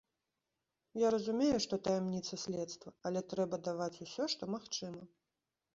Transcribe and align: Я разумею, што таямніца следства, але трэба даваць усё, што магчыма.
Я 1.01 1.11
разумею, 1.15 1.57
што 1.65 1.79
таямніца 1.89 2.41
следства, 2.45 2.89
але 3.09 3.19
трэба 3.35 3.55
даваць 3.69 3.95
усё, 4.09 4.23
што 4.35 4.43
магчыма. 4.57 5.01